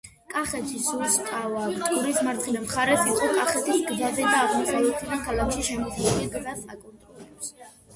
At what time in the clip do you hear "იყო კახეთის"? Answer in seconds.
3.13-3.87